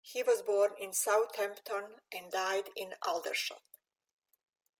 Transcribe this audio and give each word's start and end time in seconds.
He 0.03 0.23
was 0.23 0.41
born 0.41 0.73
in 0.79 0.93
Southampton 0.93 2.01
and 2.11 2.31
died 2.31 2.71
in 2.75 2.95
Aldershot. 3.03 3.61